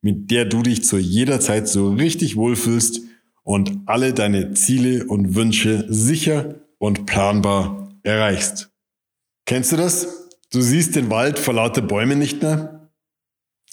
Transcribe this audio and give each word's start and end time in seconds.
mit 0.00 0.30
der 0.30 0.44
du 0.44 0.62
dich 0.62 0.84
zu 0.84 0.98
jeder 0.98 1.40
Zeit 1.40 1.68
so 1.68 1.92
richtig 1.92 2.36
wohlfühlst 2.36 3.00
und 3.42 3.78
alle 3.86 4.12
deine 4.12 4.52
Ziele 4.54 5.06
und 5.06 5.34
Wünsche 5.34 5.86
sicher 5.88 6.56
und 6.78 7.06
planbar 7.06 7.88
erreichst. 8.02 8.70
Kennst 9.46 9.72
du 9.72 9.76
das? 9.76 10.28
Du 10.50 10.60
siehst 10.60 10.96
den 10.96 11.10
Wald 11.10 11.38
vor 11.38 11.54
lauter 11.54 11.82
Bäumen 11.82 12.18
nicht 12.18 12.42
mehr? 12.42 12.90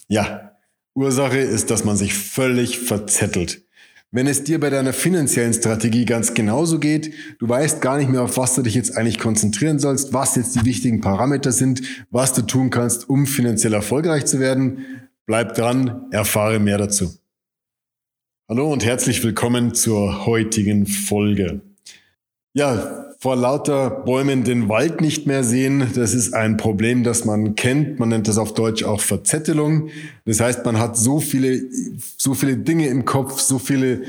Ja, 0.07 0.57
Ursache 0.93 1.39
ist, 1.39 1.71
dass 1.71 1.83
man 1.83 1.97
sich 1.97 2.13
völlig 2.13 2.80
verzettelt. 2.80 3.66
Wenn 4.11 4.27
es 4.27 4.45
dir 4.45 4.61
bei 4.61 4.69
deiner 4.69 4.94
finanziellen 4.94 5.53
Strategie 5.53 6.05
ganz 6.05 6.33
genauso 6.33 6.80
geht, 6.80 7.13
du 7.39 7.49
weißt 7.49 7.81
gar 7.81 7.97
nicht 7.97 8.09
mehr, 8.09 8.21
auf 8.21 8.38
was 8.38 8.55
du 8.55 8.61
dich 8.61 8.75
jetzt 8.75 8.95
eigentlich 8.95 9.19
konzentrieren 9.19 9.77
sollst, 9.77 10.13
was 10.13 10.38
jetzt 10.38 10.55
die 10.55 10.63
wichtigen 10.63 11.02
Parameter 11.02 11.52
sind, 11.52 11.81
was 12.11 12.31
du 12.31 12.44
tun 12.44 12.69
kannst, 12.69 13.09
um 13.09 13.28
finanziell 13.28 13.73
erfolgreich 13.73 14.25
zu 14.25 14.39
werden, 14.39 14.85
Bleib 15.28 15.56
dran, 15.56 16.06
erfahre 16.12 16.59
mehr 16.59 16.78
dazu. 16.78 17.12
Hallo 18.48 18.72
und 18.72 18.86
herzlich 18.86 19.23
willkommen 19.23 19.73
zur 19.73 20.28
heutigen 20.28 20.86
Folge. 20.86 21.62
Ja, 22.54 23.08
vor 23.18 23.36
lauter 23.36 23.90
Bäumen 23.90 24.44
den 24.44 24.70
Wald 24.70 25.02
nicht 25.02 25.26
mehr 25.26 25.44
sehen, 25.44 25.88
das 25.96 26.14
ist 26.14 26.36
ein 26.36 26.58
Problem, 26.58 27.03
das 27.03 27.26
man 27.26 27.56
kennt. 27.56 27.98
Man 27.98 28.09
nennt 28.09 28.28
das 28.28 28.38
auf 28.38 28.53
Deutsch 28.53 28.84
auch 28.84 29.02
Verzettelung. 29.02 29.90
Das 30.26 30.42
heißt, 30.42 30.64
man 30.64 30.78
hat 30.78 30.96
so 30.96 31.20
viele, 31.20 31.59
so 32.18 32.36
viele 32.36 32.58
Dinge 32.58 32.88
im 32.90 33.06
Kopf, 33.06 33.40
so 33.40 33.58
viele 33.58 34.03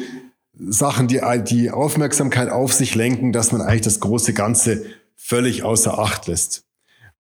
Sachen, 0.59 1.09
die 1.09 1.23
die 1.49 1.71
Aufmerksamkeit 1.71 2.51
auf 2.51 2.75
sich 2.75 2.95
lenken, 2.95 3.33
dass 3.33 3.53
man 3.53 3.63
eigentlich 3.63 3.81
das 3.81 4.01
große 4.01 4.35
Ganze 4.35 4.85
völlig 5.15 5.63
außer 5.63 5.99
Acht 5.99 6.27
lässt. 6.27 6.67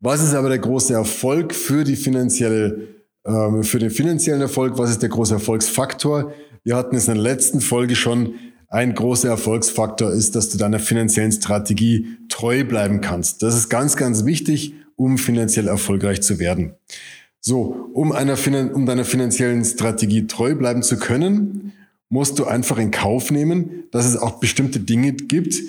Was 0.00 0.22
ist 0.22 0.34
aber 0.34 0.50
der 0.50 0.58
große 0.58 0.92
Erfolg 0.92 1.54
für 1.54 1.82
die 1.82 1.96
finanzielle 1.96 2.95
ähm, 3.26 3.64
für 3.64 3.78
den 3.78 3.90
finanziellen 3.90 4.40
Erfolg, 4.40 4.78
was 4.78 4.90
ist 4.90 5.02
der 5.02 5.08
große 5.08 5.34
Erfolgsfaktor? 5.34 6.32
Wir 6.64 6.76
hatten 6.76 6.96
es 6.96 7.08
in 7.08 7.14
der 7.14 7.22
letzten 7.22 7.60
Folge 7.60 7.96
schon. 7.96 8.34
Ein 8.68 8.94
großer 8.94 9.28
Erfolgsfaktor 9.28 10.10
ist, 10.10 10.34
dass 10.34 10.48
du 10.48 10.58
deiner 10.58 10.80
finanziellen 10.80 11.30
Strategie 11.30 12.16
treu 12.28 12.64
bleiben 12.64 13.00
kannst. 13.00 13.42
Das 13.42 13.54
ist 13.54 13.68
ganz, 13.68 13.96
ganz 13.96 14.24
wichtig, 14.24 14.74
um 14.96 15.18
finanziell 15.18 15.68
erfolgreich 15.68 16.22
zu 16.22 16.38
werden. 16.38 16.74
So, 17.40 17.90
um, 17.94 18.10
einer, 18.10 18.36
um 18.74 18.86
deiner 18.86 19.04
finanziellen 19.04 19.64
Strategie 19.64 20.26
treu 20.26 20.56
bleiben 20.56 20.82
zu 20.82 20.96
können, 20.96 21.72
musst 22.08 22.38
du 22.38 22.44
einfach 22.44 22.78
in 22.78 22.90
Kauf 22.90 23.30
nehmen, 23.30 23.84
dass 23.92 24.04
es 24.04 24.16
auch 24.16 24.40
bestimmte 24.40 24.80
Dinge 24.80 25.12
gibt, 25.12 25.60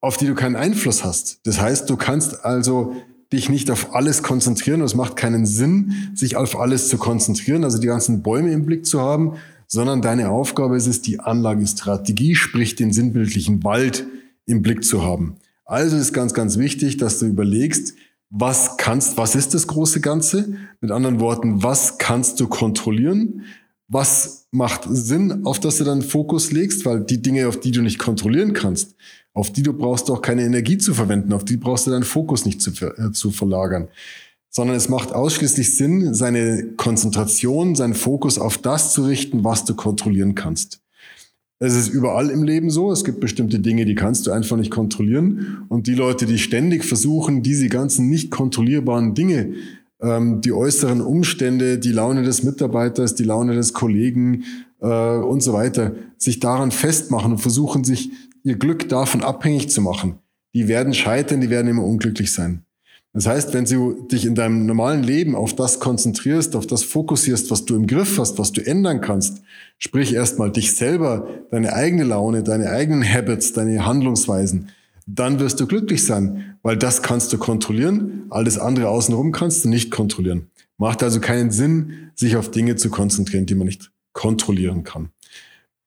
auf 0.00 0.16
die 0.16 0.26
du 0.26 0.34
keinen 0.34 0.56
Einfluss 0.56 1.04
hast. 1.04 1.40
Das 1.44 1.60
heißt, 1.60 1.90
du 1.90 1.96
kannst 1.96 2.44
also 2.44 2.96
dich 3.32 3.48
nicht 3.48 3.70
auf 3.70 3.94
alles 3.94 4.22
konzentrieren. 4.22 4.80
Es 4.80 4.94
macht 4.94 5.16
keinen 5.16 5.46
Sinn, 5.46 6.10
sich 6.14 6.36
auf 6.36 6.58
alles 6.58 6.88
zu 6.88 6.98
konzentrieren, 6.98 7.64
also 7.64 7.78
die 7.78 7.86
ganzen 7.86 8.22
Bäume 8.22 8.52
im 8.52 8.66
Blick 8.66 8.86
zu 8.86 9.00
haben, 9.00 9.34
sondern 9.66 10.00
deine 10.00 10.30
Aufgabe 10.30 10.76
ist 10.76 10.86
es, 10.86 11.02
die 11.02 11.20
Anlagestrategie, 11.20 12.34
sprich 12.34 12.76
den 12.76 12.92
sinnbildlichen 12.92 13.64
Wald 13.64 14.06
im 14.46 14.62
Blick 14.62 14.84
zu 14.84 15.02
haben. 15.02 15.36
Also 15.64 15.96
ist 15.96 16.12
ganz, 16.12 16.34
ganz 16.34 16.58
wichtig, 16.58 16.96
dass 16.96 17.18
du 17.18 17.26
überlegst, 17.26 17.94
was 18.30 18.76
kannst, 18.76 19.16
was 19.16 19.34
ist 19.34 19.54
das 19.54 19.66
große 19.66 20.00
Ganze? 20.00 20.56
Mit 20.80 20.90
anderen 20.90 21.20
Worten, 21.20 21.62
was 21.62 21.98
kannst 21.98 22.38
du 22.40 22.48
kontrollieren? 22.48 23.44
Was 23.88 24.48
macht 24.50 24.84
Sinn, 24.88 25.44
auf 25.44 25.60
das 25.60 25.76
du 25.78 25.84
dann 25.84 26.02
Fokus 26.02 26.50
legst? 26.50 26.84
Weil 26.84 27.02
die 27.02 27.22
Dinge, 27.22 27.46
auf 27.46 27.60
die 27.60 27.70
du 27.70 27.82
nicht 27.82 27.98
kontrollieren 27.98 28.52
kannst, 28.52 28.96
auf 29.32 29.52
die 29.52 29.62
du 29.62 29.72
brauchst 29.72 30.10
auch 30.10 30.22
keine 30.22 30.44
Energie 30.44 30.78
zu 30.78 30.94
verwenden, 30.94 31.32
auf 31.32 31.44
die 31.44 31.56
brauchst 31.56 31.86
du 31.86 31.90
deinen 31.90 32.02
Fokus 32.02 32.44
nicht 32.44 32.60
zu, 32.60 32.70
äh, 32.70 33.12
zu 33.12 33.30
verlagern. 33.30 33.88
Sondern 34.50 34.76
es 34.76 34.88
macht 34.88 35.12
ausschließlich 35.12 35.76
Sinn, 35.76 36.14
seine 36.14 36.72
Konzentration, 36.76 37.74
seinen 37.74 37.94
Fokus 37.94 38.38
auf 38.38 38.58
das 38.58 38.92
zu 38.92 39.04
richten, 39.04 39.44
was 39.44 39.64
du 39.64 39.74
kontrollieren 39.74 40.34
kannst. 40.34 40.80
Es 41.58 41.74
ist 41.74 41.88
überall 41.88 42.28
im 42.30 42.42
Leben 42.42 42.70
so. 42.70 42.92
Es 42.92 43.04
gibt 43.04 43.20
bestimmte 43.20 43.60
Dinge, 43.60 43.86
die 43.86 43.94
kannst 43.94 44.26
du 44.26 44.30
einfach 44.30 44.56
nicht 44.58 44.70
kontrollieren. 44.70 45.64
Und 45.68 45.86
die 45.86 45.94
Leute, 45.94 46.26
die 46.26 46.38
ständig 46.38 46.84
versuchen, 46.84 47.42
diese 47.42 47.68
ganzen 47.68 48.08
nicht 48.08 48.30
kontrollierbaren 48.30 49.14
Dinge, 49.14 49.54
ähm, 50.00 50.40
die 50.40 50.52
äußeren 50.52 51.00
Umstände, 51.00 51.78
die 51.78 51.92
Laune 51.92 52.22
des 52.22 52.42
Mitarbeiters, 52.42 53.14
die 53.14 53.24
Laune 53.24 53.54
des 53.54 53.72
Kollegen 53.72 54.44
äh, 54.80 55.16
und 55.16 55.42
so 55.42 55.52
weiter, 55.52 55.92
sich 56.18 56.40
daran 56.40 56.70
festmachen 56.70 57.32
und 57.32 57.38
versuchen, 57.38 57.84
sich 57.84 58.10
ihr 58.42 58.56
Glück 58.56 58.88
davon 58.88 59.22
abhängig 59.22 59.70
zu 59.70 59.80
machen, 59.80 60.18
die 60.54 60.68
werden 60.68 60.94
scheitern, 60.94 61.40
die 61.40 61.50
werden 61.50 61.68
immer 61.68 61.84
unglücklich 61.84 62.32
sein. 62.32 62.62
Das 63.16 63.26
heißt, 63.26 63.54
wenn 63.54 63.64
du 63.64 64.06
dich 64.08 64.26
in 64.26 64.34
deinem 64.34 64.66
normalen 64.66 65.02
Leben 65.02 65.34
auf 65.34 65.56
das 65.56 65.80
konzentrierst, 65.80 66.54
auf 66.54 66.66
das 66.66 66.82
fokussierst, 66.82 67.50
was 67.50 67.64
du 67.64 67.74
im 67.74 67.86
Griff 67.86 68.18
hast, 68.18 68.38
was 68.38 68.52
du 68.52 68.60
ändern 68.60 69.00
kannst, 69.00 69.40
sprich 69.78 70.12
erstmal 70.12 70.52
dich 70.52 70.76
selber, 70.76 71.26
deine 71.50 71.72
eigene 71.72 72.04
Laune, 72.04 72.42
deine 72.42 72.68
eigenen 72.68 73.02
Habits, 73.02 73.54
deine 73.54 73.86
Handlungsweisen, 73.86 74.68
dann 75.06 75.38
wirst 75.38 75.60
du 75.60 75.66
glücklich 75.66 76.04
sein, 76.04 76.58
weil 76.62 76.76
das 76.76 77.02
kannst 77.02 77.32
du 77.32 77.38
kontrollieren, 77.38 78.24
alles 78.28 78.58
andere 78.58 78.88
außenrum 78.88 79.32
kannst 79.32 79.64
du 79.64 79.68
nicht 79.68 79.90
kontrollieren. 79.90 80.50
Macht 80.78 81.02
also 81.02 81.20
keinen 81.20 81.52
Sinn, 81.52 82.10
sich 82.14 82.36
auf 82.36 82.50
Dinge 82.50 82.76
zu 82.76 82.90
konzentrieren, 82.90 83.46
die 83.46 83.54
man 83.54 83.66
nicht 83.66 83.90
kontrollieren 84.12 84.82
kann. 84.82 85.10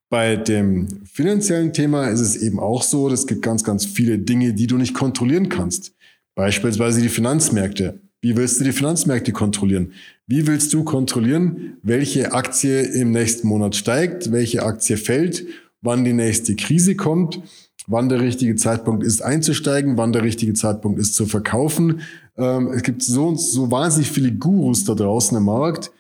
Bei 0.10 0.36
dem 0.36 1.06
finanziellen 1.06 1.74
Thema 1.74 2.08
ist 2.08 2.22
es 2.22 2.38
eben 2.38 2.60
auch 2.60 2.82
so, 2.82 3.10
es 3.10 3.28
gibt 3.28 3.44
ganz, 3.44 3.64
ganz 3.64 3.86
viele 3.86 4.18
Dinge, 4.18 4.54
die 4.54 4.66
du 4.66 4.78
nicht 4.78 4.96
kontrollieren 4.96 5.50
kannst. 5.50 5.94
Beispielsweise 6.34 7.02
die 7.02 7.10
Finanzmärkte. 7.10 8.00
Wie 8.22 8.36
willst 8.36 8.60
du 8.60 8.64
die 8.64 8.72
Finanzmärkte 8.72 9.32
kontrollieren? 9.32 9.94
Wie 10.26 10.48
willst 10.48 10.74
du 10.74 10.84
kontrollieren, 10.84 11.78
welche 11.84 12.34
Aktie 12.34 12.82
im 12.82 13.12
nächsten 13.12 13.48
Monat 13.48 13.76
steigt, 13.76 14.32
welche 14.32 14.64
Aktie 14.64 14.98
fällt, 14.98 15.46
wann 15.82 16.04
die 16.04 16.14
nächste 16.14 16.56
Krise 16.56 16.96
kommt, 16.96 17.42
wann 17.90 18.08
der 18.08 18.22
richtige 18.22 18.56
Zeitpunkt 18.56 19.04
ist 19.04 19.22
einzusteigen, 19.22 19.98
wann 19.98 20.14
der 20.14 20.24
richtige 20.24 20.54
Zeitpunkt 20.54 21.00
ist 21.00 21.16
zu 21.16 21.26
verkaufen? 21.26 22.02
Ähm, 22.38 22.68
es 22.68 22.84
gibt 22.84 23.04
so, 23.04 23.36
so 23.36 23.72
wahnsinnig 23.72 24.12
viele 24.12 24.32
Gurus 24.32 24.86
da 24.86 24.94
draußen 24.94 25.36
im 25.36 25.44
Markt, 25.44 25.92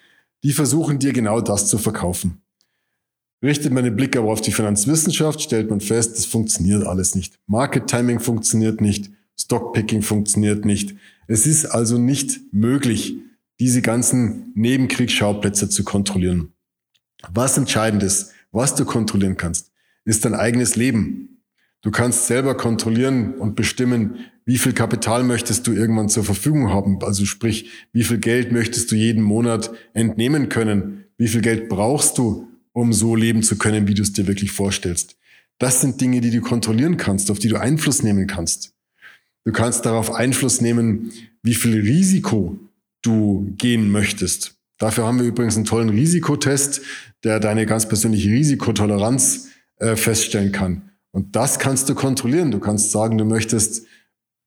die 0.43 0.53
versuchen 0.53 0.99
dir 0.99 1.11
genau 1.11 1.41
das 1.41 1.67
zu 1.67 1.77
verkaufen. 1.77 2.41
Richtet 3.43 3.73
man 3.73 3.83
den 3.83 3.95
Blick 3.95 4.15
aber 4.15 4.31
auf 4.31 4.41
die 4.41 4.51
Finanzwissenschaft, 4.51 5.41
stellt 5.41 5.69
man 5.69 5.81
fest, 5.81 6.15
das 6.15 6.25
funktioniert 6.25 6.85
alles 6.85 7.15
nicht. 7.15 7.39
Market 7.47 7.87
Timing 7.87 8.19
funktioniert 8.19 8.81
nicht, 8.81 9.09
Stockpicking 9.37 10.01
funktioniert 10.01 10.65
nicht. 10.65 10.95
Es 11.27 11.47
ist 11.47 11.65
also 11.65 11.97
nicht 11.97 12.39
möglich, 12.51 13.15
diese 13.59 13.81
ganzen 13.81 14.51
Nebenkriegsschauplätze 14.55 15.69
zu 15.69 15.83
kontrollieren. 15.83 16.53
Was 17.33 17.57
entscheidend 17.57 18.03
ist, 18.03 18.31
was 18.51 18.75
du 18.75 18.85
kontrollieren 18.85 19.37
kannst, 19.37 19.71
ist 20.05 20.23
dein 20.25 20.35
eigenes 20.35 20.75
Leben. 20.75 21.38
Du 21.81 21.91
kannst 21.91 22.27
selber 22.27 22.55
kontrollieren 22.55 23.35
und 23.35 23.55
bestimmen, 23.55 24.25
wie 24.45 24.57
viel 24.57 24.73
Kapital 24.73 25.23
möchtest 25.23 25.65
du 25.67 25.73
irgendwann 25.73 26.09
zur 26.09 26.23
Verfügung 26.23 26.69
haben. 26.69 26.99
Also 27.03 27.25
sprich, 27.25 27.69
wie 27.93 28.03
viel 28.03 28.17
Geld 28.17 28.51
möchtest 28.51 28.91
du 28.91 28.95
jeden 28.95 29.23
Monat 29.23 29.71
entnehmen 29.93 30.49
können? 30.49 31.05
Wie 31.17 31.27
viel 31.27 31.41
Geld 31.41 31.69
brauchst 31.69 32.17
du, 32.17 32.47
um 32.73 32.91
so 32.91 33.15
leben 33.15 33.43
zu 33.43 33.57
können, 33.57 33.87
wie 33.87 33.93
du 33.93 34.01
es 34.01 34.13
dir 34.13 34.27
wirklich 34.27 34.51
vorstellst. 34.51 35.17
Das 35.57 35.81
sind 35.81 35.99
Dinge, 36.01 36.21
die 36.21 36.31
du 36.31 36.41
kontrollieren 36.41 36.97
kannst, 36.97 37.31
auf 37.31 37.39
die 37.39 37.49
du 37.49 37.57
Einfluss 37.57 38.03
nehmen 38.03 38.27
kannst. 38.27 38.73
Du 39.45 39.51
kannst 39.51 39.85
darauf 39.85 40.13
Einfluss 40.13 40.61
nehmen, 40.61 41.11
wie 41.43 41.53
viel 41.53 41.79
Risiko 41.79 42.59
du 43.01 43.53
gehen 43.57 43.91
möchtest. 43.91 44.55
Dafür 44.77 45.05
haben 45.05 45.19
wir 45.19 45.25
übrigens 45.25 45.55
einen 45.55 45.65
tollen 45.65 45.89
Risikotest, 45.89 46.81
der 47.23 47.39
deine 47.39 47.65
ganz 47.65 47.87
persönliche 47.87 48.29
Risikotoleranz 48.29 49.49
äh, 49.77 49.95
feststellen 49.95 50.51
kann. 50.51 50.88
Und 51.11 51.35
das 51.35 51.59
kannst 51.59 51.89
du 51.89 51.95
kontrollieren. 51.95 52.51
Du 52.51 52.59
kannst 52.59 52.91
sagen, 52.91 53.17
du 53.17 53.25
möchtest 53.25 53.85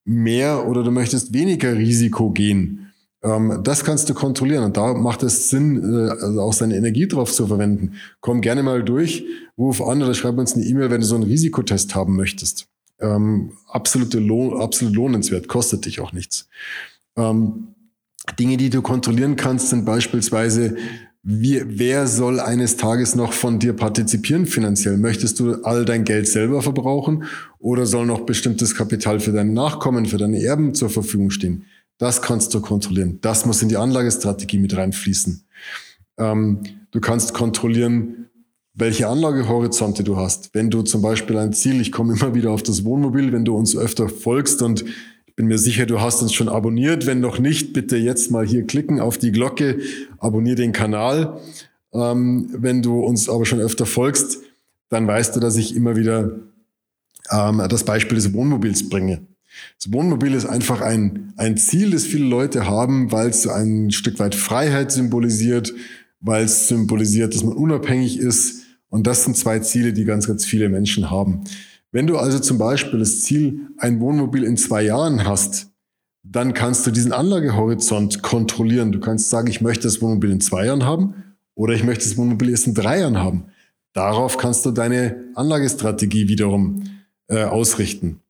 mehr 0.05 0.67
oder 0.69 0.83
du 0.83 0.91
möchtest 0.91 1.33
weniger 1.33 1.77
Risiko 1.77 2.31
gehen. 2.31 2.93
Ähm, 3.23 3.61
das 3.63 3.85
kannst 3.85 4.09
du 4.09 4.15
kontrollieren 4.15 4.65
und 4.65 4.77
da 4.77 4.95
macht 4.95 5.23
es 5.23 5.49
Sinn, 5.49 5.83
äh, 5.83 6.11
also 6.11 6.41
auch 6.41 6.53
seine 6.53 6.77
Energie 6.77 7.07
drauf 7.07 7.33
zu 7.33 7.47
verwenden. 7.47 7.95
Komm 8.21 8.41
gerne 8.41 8.63
mal 8.63 8.83
durch, 8.83 9.25
ruf 9.57 9.81
an 9.81 10.03
oder 10.03 10.15
schreib 10.15 10.39
uns 10.39 10.55
eine 10.55 10.65
E-Mail, 10.65 10.91
wenn 10.91 11.01
du 11.01 11.07
so 11.07 11.15
einen 11.15 11.25
Risikotest 11.25 11.95
haben 11.95 12.17
möchtest. 12.17 12.67
Ähm, 13.01 13.53
absolute 13.69 14.19
Lohn, 14.19 14.61
absolut 14.61 14.95
lohnenswert, 14.95 15.49
kostet 15.49 15.87
dich 15.87 16.01
auch 16.01 16.13
nichts. 16.13 16.49
Ähm, 17.17 17.75
Dinge, 18.39 18.57
die 18.57 18.71
du 18.71 18.83
kontrollieren 18.83 19.37
kannst, 19.37 19.71
sind 19.71 19.85
beispielsweise, 19.85 20.77
wie, 21.25 21.63
wer 21.65 22.09
soll 22.09 22.41
eines 22.41 22.77
Tages 22.77 23.15
noch 23.15 23.33
von 23.33 23.61
dir 23.61 23.75
partizipieren 23.75 24.45
finanziell? 24.47 24.97
Möchtest 24.97 25.39
du 25.39 25.63
all 25.63 25.85
dein 25.85 26.05
Geld 26.05 26.27
selber 26.27 26.63
verbrauchen 26.63 27.25
oder 27.61 27.87
soll 27.87 28.07
noch 28.07 28.23
bestimmtes 28.23 28.75
Kapital 28.75 29.21
für 29.21 29.31
deine 29.31 29.53
Nachkommen, 29.53 30.07
für 30.07 30.19
deine 30.19 30.43
Erben 30.43 30.75
zur 30.75 30.91
Verfügung 30.91 31.31
stehen? 31.31 31.65
Das 31.99 32.23
kannst 32.23 32.53
du 32.55 32.61
kontrollieren. 32.61 33.19
Das 33.21 33.47
muss 33.47 33.63
in 33.63 33.69
die 33.69 33.77
Anlagestrategie 33.77 34.59
mit 34.59 34.77
reinfließen. 34.77 35.45
Ähm, 36.19 36.61
du 36.91 37.01
kannst 37.01 37.35
kontrollieren, 37.35 38.27
welche 38.75 39.07
Anlagehorizonte 39.07 40.03
du 40.03 40.17
hast. 40.17 40.53
Wenn 40.55 40.71
du 40.71 40.83
zum 40.83 41.03
Beispiel 41.03 41.39
ein 41.39 41.53
Ziel, 41.53 41.81
ich 41.81 41.93
komme 41.93 42.15
immer 42.15 42.35
wieder 42.35 42.51
auf 42.51 42.65
das 42.65 42.85
Wohnmobil, 42.85 43.33
wenn 43.33 43.45
du 43.45 43.55
uns 43.55 43.77
öfter 43.77 44.09
folgst 44.09 44.61
und 44.61 44.85
bin 45.37 45.47
mir 45.47 45.59
sicher, 45.59 45.87
du 45.87 46.01
hast 46.01 46.23
uns 46.23 46.33
schon 46.33 46.49
abonniert. 46.49 47.07
Wenn 47.07 47.21
noch 47.21 47.39
nicht, 47.39 47.73
bitte 47.73 47.97
jetzt 47.97 48.31
mal 48.31 48.47
hier 48.47 48.67
klicken 48.67 49.01
auf 49.01 49.19
die 49.19 49.33
Glocke, 49.33 49.81
abonniere 50.19 50.57
den 50.57 50.73
Kanal. 50.73 51.41
Ähm, 51.93 52.49
wenn 52.53 52.83
du 52.83 53.01
uns 53.01 53.29
aber 53.29 53.47
schon 53.47 53.61
öfter 53.61 53.87
folgst, 53.87 54.39
dann 54.89 55.07
weißt 55.07 55.37
du, 55.37 55.41
dass 55.41 55.57
ich 55.57 55.75
immer 55.75 55.97
wieder 55.97 56.33
ähm, 57.31 57.63
das 57.69 57.85
Beispiel 57.85 58.17
des 58.17 58.33
Wohnmobils 58.33 58.89
bringe. 58.89 59.27
Das 59.79 59.93
Wohnmobil 59.93 60.35
ist 60.35 60.47
einfach 60.47 60.81
ein, 60.81 61.33
ein 61.37 61.57
Ziel, 61.57 61.91
das 61.91 62.05
viele 62.05 62.25
Leute 62.25 62.67
haben, 62.67 63.13
weil 63.13 63.29
es 63.29 63.47
ein 63.47 63.91
Stück 63.91 64.19
weit 64.19 64.35
Freiheit 64.35 64.93
symbolisiert, 64.93 65.75
weil 66.21 66.45
es 66.45 66.69
symbolisiert, 66.69 67.35
dass 67.35 67.45
man 67.45 67.55
unabhängig 67.55 68.19
ist. 68.19 68.63
Und 68.89 69.07
das 69.07 69.25
sind 69.25 69.37
zwei 69.37 69.59
Ziele, 69.59 69.93
die 69.93 70.05
ganz, 70.05 70.27
ganz 70.27 70.45
viele 70.45 70.69
Menschen 70.69 71.11
haben. 71.11 71.45
Wenn 71.93 72.07
du 72.07 72.17
also 72.17 72.39
zum 72.39 72.59
Beispiel 72.59 72.99
das 72.99 73.21
Ziel, 73.21 73.69
ein 73.77 74.01
Wohnmobil 74.01 74.45
in 74.45 74.57
zwei 74.57 74.83
Jahren 74.83 75.27
hast, 75.27 75.69
dann 76.23 76.55
kannst 76.55 76.87
du 76.87 76.91
diesen 76.91 77.13
Anlagehorizont 77.13 78.23
kontrollieren. 78.23 78.93
Du 78.93 79.01
kannst 79.01 79.29
sagen, 79.29 79.49
ich 79.49 79.61
möchte 79.61 79.85
das 79.85 80.01
Wohnmobil 80.01 80.31
in 80.31 80.41
zwei 80.41 80.67
Jahren 80.67 80.85
haben 80.85 81.15
oder 81.55 81.75
ich 81.75 81.85
möchte 81.85 82.05
das 82.05 82.17
Wohnmobil 82.17 82.49
erst 82.49 82.67
in 82.67 82.75
drei 82.75 83.01
Jahren 83.01 83.19
haben. 83.19 83.45
Darauf 83.93 84.39
kannst 84.39 84.65
du 84.65 84.71
deine 84.71 85.25
Anlagestrategie 85.35 86.29
wiederum 86.29 86.85
äh, 87.29 87.45
ausrichten. 87.45 88.21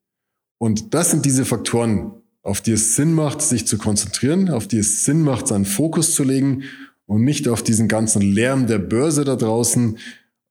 Und 0.58 0.94
das 0.94 1.10
sind 1.10 1.24
diese 1.24 1.44
Faktoren, 1.44 2.12
auf 2.42 2.60
die 2.60 2.72
es 2.72 2.96
Sinn 2.96 3.14
macht, 3.14 3.42
sich 3.42 3.66
zu 3.66 3.78
konzentrieren, 3.78 4.50
auf 4.50 4.66
die 4.66 4.78
es 4.78 5.04
Sinn 5.04 5.22
macht, 5.22 5.46
seinen 5.46 5.66
Fokus 5.66 6.14
zu 6.14 6.24
legen 6.24 6.64
und 7.06 7.22
nicht 7.22 7.46
auf 7.46 7.62
diesen 7.62 7.86
ganzen 7.86 8.22
Lärm 8.22 8.66
der 8.66 8.78
Börse 8.78 9.24
da 9.24 9.36
draußen, 9.36 9.98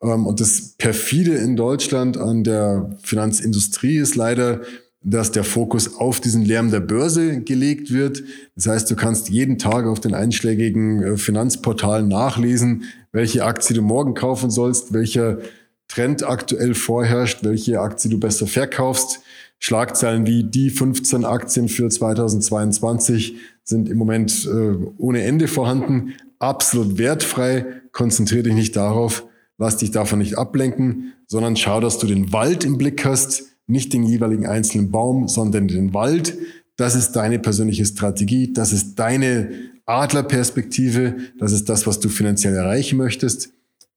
und 0.02 0.40
das 0.42 0.74
perfide 0.78 1.36
in 1.36 1.56
Deutschland 1.56 2.18
an 2.18 2.44
der 2.44 2.98
Finanzindustrie 3.04 3.98
ist 3.98 4.16
leider, 4.16 4.62
dass 5.04 5.32
der 5.32 5.44
Fokus 5.44 5.96
auf 5.96 6.20
diesen 6.20 6.44
Lärm 6.44 6.72
der 6.72 6.80
Börse 6.80 7.42
gelegt 7.42 7.92
wird. 7.92 8.24
Das 8.56 8.68
heißt, 8.68 8.92
du 8.92 8.96
kannst 8.96 9.30
jeden 9.30 9.58
Tag 9.58 9.86
auf 9.86 10.00
den 10.00 10.14
einschlägigen 10.14 11.04
äh, 11.04 11.18
Finanzportalen 11.18 12.08
nachlesen, 12.08 12.84
welche 13.12 13.44
Aktie 13.44 13.76
du 13.76 13.82
morgen 13.82 14.14
kaufen 14.14 14.52
sollst, 14.52 14.94
welcher 14.94 15.40
Trend 15.88 16.24
aktuell 16.24 16.74
vorherrscht, 16.74 17.44
welche 17.44 17.80
Aktie 17.80 18.10
du 18.10 18.20
besser 18.20 18.48
verkaufst. 18.48 19.22
Schlagzeilen 19.60 20.26
wie 20.26 20.44
die 20.44 20.72
15 20.72 21.26
Aktien 21.26 21.68
für 21.68 21.90
2022 21.90 23.36
sind 23.64 23.90
im 23.90 23.98
Moment 23.98 24.48
äh, 24.52 24.76
ohne 24.98 25.24
Ende 25.24 25.48
vorhanden. 25.48 26.14
Absolut 26.40 26.98
wertfrei. 26.98 27.66
Konzentriere 27.92 28.44
dich 28.44 28.56
nicht 28.56 28.76
darauf, 28.76 29.26
lass 29.58 29.78
dich 29.78 29.92
davon 29.92 30.20
nicht 30.20 30.38
ablenken, 30.38 31.14
sondern 31.28 31.56
schau, 31.56 31.80
dass 31.80 31.98
du 31.98 32.08
den 32.08 32.34
Wald 32.34 32.64
im 32.64 32.78
Blick 32.78 33.06
hast, 33.06 33.44
nicht 33.68 33.94
den 33.94 34.04
jeweiligen 34.04 34.46
einzelnen 34.46 34.92
Baum, 34.92 35.28
sondern 35.28 35.68
den 35.68 35.94
Wald. 35.94 36.38
Das 36.78 36.96
ist 36.96 37.14
deine 37.14 37.40
persönliche 37.40 37.86
Strategie, 37.86 38.52
das 38.54 38.74
ist 38.74 38.96
deine 38.96 39.52
Adlerperspektive, 39.86 41.16
das 41.40 41.52
ist 41.52 41.70
das, 41.70 41.86
was 41.88 42.00
du 42.00 42.10
finanziell 42.10 42.56
erreichen 42.56 42.98
möchtest. 42.98 43.50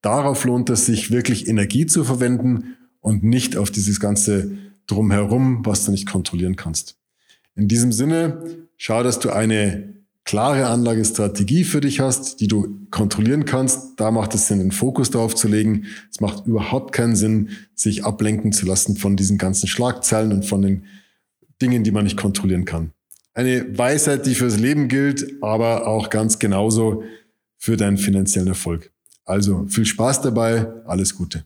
Darauf 0.03 0.45
lohnt 0.45 0.69
es 0.71 0.87
sich 0.87 1.11
wirklich 1.11 1.49
Energie 1.49 1.87
zu 1.87 2.05
verwenden 2.05 2.77
und 3.01 3.23
nicht 3.23 3.57
auf 3.57 3.71
dieses 3.71 4.01
ganze 4.01 4.57
Drumherum, 4.87 5.65
was 5.65 5.85
du 5.85 5.93
nicht 5.93 6.07
kontrollieren 6.07 6.57
kannst. 6.57 6.97
In 7.55 7.69
diesem 7.69 7.93
Sinne, 7.93 8.67
schau, 8.77 9.03
dass 9.03 9.19
du 9.19 9.31
eine 9.31 9.95
klare 10.25 10.67
Anlagestrategie 10.67 11.65
für 11.65 11.81
dich 11.81 12.01
hast, 12.01 12.41
die 12.41 12.49
du 12.49 12.87
kontrollieren 12.91 13.45
kannst, 13.45 14.01
da 14.01 14.11
macht 14.11 14.35
es 14.35 14.49
Sinn, 14.49 14.59
den 14.59 14.73
Fokus 14.73 15.11
darauf 15.11 15.35
zu 15.35 15.49
legen. 15.49 15.87
Es 16.11 16.21
macht 16.21 16.47
überhaupt 16.47 16.93
keinen 16.93 17.17
Sinn, 17.17 17.51
sich 17.75 18.05
ablenken 18.05 18.53
zu 18.53 18.67
lassen 18.67 18.97
von 18.97 19.17
diesen 19.17 19.37
ganzen 19.37 19.67
Schlagzeilen 19.67 20.33
und 20.33 20.47
von 20.47 20.63
den 20.63 20.87
Dingen, 21.61 21.85
die 21.85 21.91
man 21.91 22.05
nicht 22.05 22.17
kontrollieren 22.17 22.65
kann. 22.65 22.93
Eine 23.35 23.77
Weisheit, 23.77 24.27
die 24.27 24.35
fürs 24.35 24.59
Leben 24.59 24.89
gilt, 24.89 25.43
aber 25.43 25.87
auch 25.87 26.09
ganz 26.09 26.39
genauso 26.39 27.03
für 27.59 27.77
deinen 27.77 27.99
finanziellen 27.99 28.49
Erfolg. 28.49 28.93
Also 29.25 29.67
viel 29.69 29.87
Spaß 29.87 30.23
dabei, 30.23 30.67
alles 30.87 31.15
Gute. 31.15 31.45